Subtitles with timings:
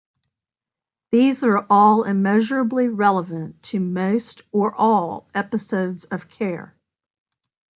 [1.11, 6.73] These are all immeasurably relevant to most or all episodes of care.